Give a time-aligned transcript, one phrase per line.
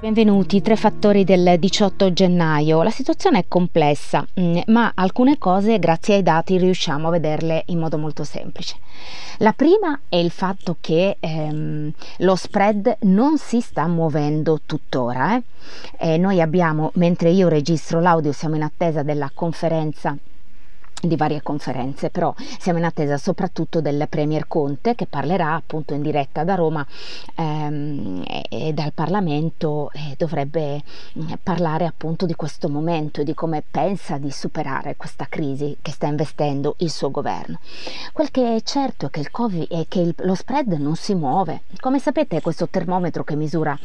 [0.00, 2.84] Benvenuti, tre fattori del 18 gennaio.
[2.84, 7.80] La situazione è complessa, mm, ma alcune cose, grazie ai dati, riusciamo a vederle in
[7.80, 8.76] modo molto semplice.
[9.38, 15.34] La prima è il fatto che ehm, lo spread non si sta muovendo tuttora.
[15.34, 15.42] Eh?
[15.98, 20.16] Eh, noi abbiamo, mentre io registro l'audio, siamo in attesa della conferenza
[21.02, 26.02] di varie conferenze, però siamo in attesa soprattutto del Premier Conte che parlerà appunto in
[26.02, 26.86] diretta da Roma
[27.34, 30.82] ehm, e, dal Parlamento e dovrebbe
[31.18, 35.92] mm, parlare appunto di questo momento e di come pensa di superare questa crisi che
[35.92, 37.58] sta investendo il suo governo.
[38.12, 41.14] Quel che è certo è che, il COVID, è che il, lo spread non si
[41.14, 41.62] muove.
[41.80, 43.78] Come sapete è questo termometro che misura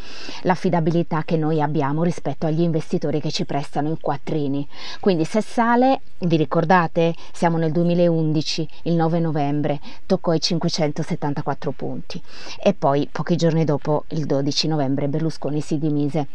[0.44, 4.68] l'affidabilità che noi abbiamo rispetto agli investitori che ci prestano i quattrini.
[5.00, 11.72] Quindi se sale, vi ricordate, Conte, siamo nel 2011, il 9 novembre, toccò i 574
[11.72, 12.22] punti
[12.62, 16.28] e poi pochi giorni dopo, il 12 novembre, Berlusconi si dimise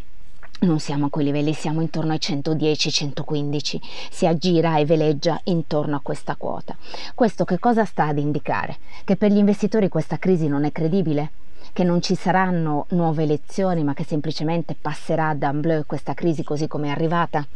[0.61, 3.79] non siamo a quei livelli, siamo intorno ai 110-115,
[4.11, 6.77] si aggira e veleggia intorno a questa quota.
[7.15, 8.77] Questo che cosa sta ad indicare?
[9.05, 11.31] Che per gli investitori questa crisi non è credibile?
[11.73, 16.89] Che non ci saranno nuove elezioni ma che semplicemente passerà d'ambleu questa crisi così come
[16.89, 17.47] è arrivata,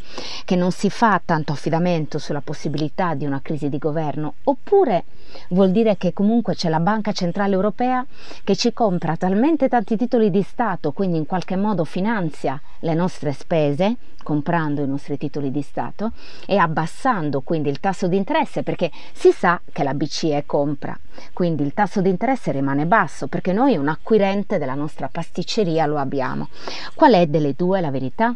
[0.45, 5.05] che non si fa tanto affidamento sulla possibilità di una crisi di governo, oppure
[5.49, 8.05] vuol dire che comunque c'è la Banca Centrale Europea
[8.45, 13.33] che ci compra talmente tanti titoli di Stato, quindi in qualche modo finanzia le nostre
[13.33, 16.13] spese, comprando i nostri titoli di Stato
[16.47, 20.99] e abbassando quindi il tasso di interesse perché si sa che la BCE compra,
[21.33, 25.99] quindi il tasso di interesse rimane basso perché noi un acquirente della nostra pasticceria lo
[25.99, 26.49] abbiamo.
[26.95, 28.35] Qual è delle due la verità?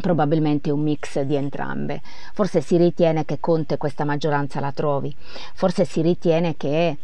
[0.00, 2.00] Probabilmente un mix di entrambe.
[2.32, 5.14] Forse si ritiene che Conte questa maggioranza la trovi,
[5.54, 6.96] forse si ritiene che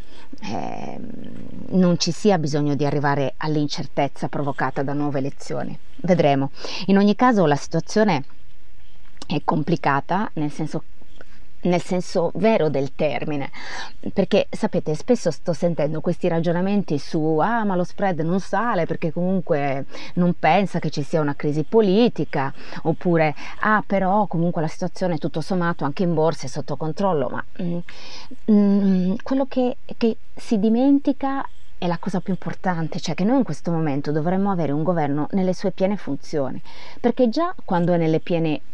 [0.42, 1.00] eh,
[1.68, 5.78] non ci sia bisogno di arrivare all'incertezza provocata da nuove elezioni.
[5.96, 6.50] Vedremo.
[6.86, 8.24] In ogni caso la situazione
[9.27, 10.83] è complicata, nel senso
[11.64, 13.51] nel senso vero del termine,
[14.13, 19.13] perché sapete spesso sto sentendo questi ragionamenti su ah ma lo spread non sale perché
[19.13, 22.52] comunque non pensa che ci sia una crisi politica,
[22.83, 27.45] oppure ah però comunque la situazione tutto sommato anche in borsa è sotto controllo, ma
[27.63, 27.79] mm,
[28.51, 31.46] mm, quello che, che si dimentica
[31.77, 35.27] è la cosa più importante, cioè che noi in questo momento dovremmo avere un governo
[35.33, 36.61] nelle sue piene funzioni,
[37.01, 38.73] perché già quando è nelle piene funzioni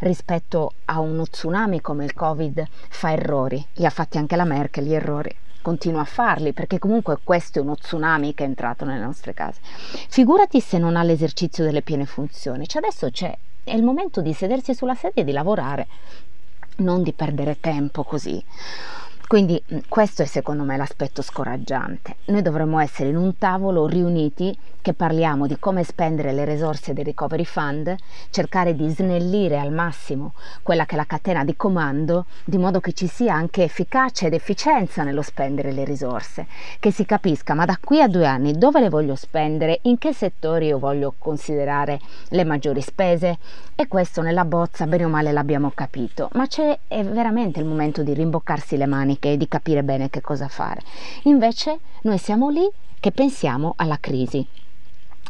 [0.00, 4.84] rispetto a uno tsunami come il Covid fa errori, li ha fatti anche la Merkel
[4.84, 9.02] gli errori continua a farli perché comunque questo è uno tsunami che è entrato nelle
[9.02, 9.60] nostre case.
[10.08, 12.66] Figurati se non ha l'esercizio delle piene funzioni.
[12.66, 13.34] Cioè adesso c'è,
[13.64, 15.86] è il momento di sedersi sulla sedia e di lavorare,
[16.78, 18.44] non di perdere tempo così.
[19.32, 22.16] Quindi questo è secondo me l'aspetto scoraggiante.
[22.26, 27.06] Noi dovremmo essere in un tavolo riuniti che parliamo di come spendere le risorse del
[27.06, 27.94] Recovery Fund,
[28.28, 32.92] cercare di snellire al massimo quella che è la catena di comando, di modo che
[32.92, 36.46] ci sia anche efficacia ed efficienza nello spendere le risorse,
[36.78, 40.12] che si capisca ma da qui a due anni dove le voglio spendere, in che
[40.12, 43.38] settori io voglio considerare le maggiori spese?
[43.74, 48.12] E questo nella bozza bene o male l'abbiamo capito, ma c'è veramente il momento di
[48.12, 50.82] rimboccarsi le maniche e di capire bene che cosa fare.
[51.24, 52.68] Invece noi siamo lì
[53.00, 54.46] che pensiamo alla crisi.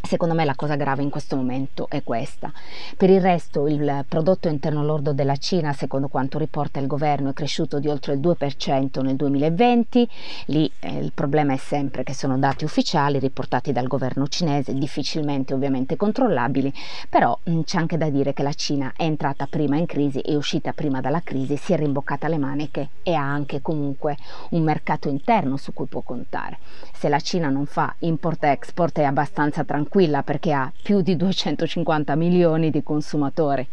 [0.04, 2.52] Secondo me la cosa grave in questo momento è questa.
[2.96, 7.32] Per il resto il prodotto interno lordo della Cina, secondo quanto riporta il governo, è
[7.32, 10.08] cresciuto di oltre il 2% nel 2020.
[10.46, 15.54] Lì eh, il problema è sempre che sono dati ufficiali riportati dal governo cinese, difficilmente
[15.54, 16.74] ovviamente controllabili,
[17.08, 20.19] però mh, mm, c'è anche da dire che la Cina è entrata prima in crisi,
[20.19, 24.16] è uscita prima dalla crisi, si è rimboccata le maniche e ha anche comunque
[24.50, 26.58] un mercato interno su cui può contare.
[26.92, 32.14] Se la Cina non fa import-export è abbastanza tranquilla tranquilla perché ha più di 250
[32.16, 33.66] milioni di consumatori,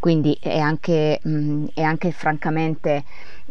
[0.00, 3.04] quindi è anche, mm, è anche francamente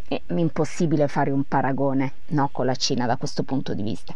[0.06, 4.14] è impossibile fare un paragone no, con la Cina da questo punto di vista.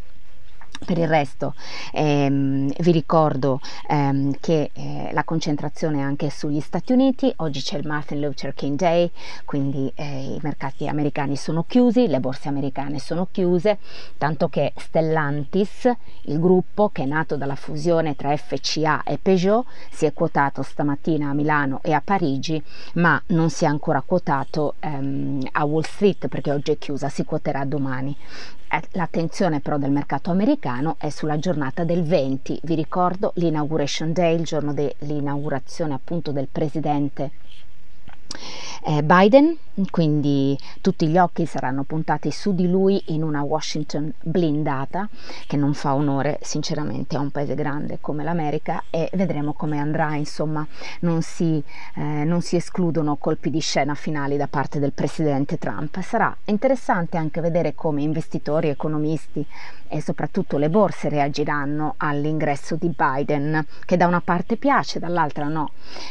[0.85, 1.55] Per il resto
[1.93, 7.79] ehm, vi ricordo ehm, che eh, la concentrazione è anche sugli Stati Uniti, oggi c'è
[7.79, 9.11] il Martin Luther King Day,
[9.47, 13.79] quindi eh, i mercati americani sono chiusi, le borse americane sono chiuse,
[14.19, 15.91] tanto che Stellantis,
[16.23, 21.31] il gruppo che è nato dalla fusione tra FCA e Peugeot, si è quotato stamattina
[21.31, 22.63] a Milano e a Parigi,
[22.95, 27.25] ma non si è ancora quotato ehm, a Wall Street perché oggi è chiusa, si
[27.25, 28.15] quoterà domani.
[28.69, 34.35] Eh, l'attenzione però del mercato americano è sulla giornata del 20, vi ricordo l'inauguration day,
[34.35, 37.31] il giorno dell'inaugurazione appunto del presidente
[39.03, 39.57] Biden,
[39.91, 45.09] quindi tutti gli occhi saranno puntati su di lui in una Washington blindata
[45.47, 50.15] che non fa onore sinceramente a un paese grande come l'America e vedremo come andrà,
[50.17, 50.67] insomma
[51.01, 51.63] non si,
[51.97, 56.01] eh, non si escludono colpi di scena finali da parte del presidente Trump.
[56.03, 59.47] Sarà interessante anche vedere come investitori, economisti
[59.89, 65.71] e soprattutto le borse reagiranno all'ingresso di Biden che da una parte piace, dall'altra no.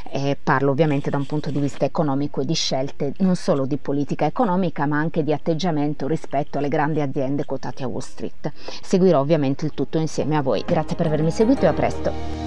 [0.10, 3.78] E parlo ovviamente da un punto di vista economico e di scelte non solo di
[3.78, 8.52] politica economica ma anche di atteggiamento rispetto alle grandi aziende quotate a Wall Street.
[8.82, 10.64] Seguirò ovviamente il tutto insieme a voi.
[10.66, 12.43] Grazie per avermi seguito e a presto.